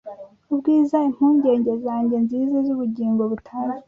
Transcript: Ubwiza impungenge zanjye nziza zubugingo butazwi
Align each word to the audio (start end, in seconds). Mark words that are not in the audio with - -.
Ubwiza 0.51 0.97
impungenge 1.07 1.71
zanjye 1.85 2.15
nziza 2.23 2.57
zubugingo 2.67 3.21
butazwi 3.31 3.79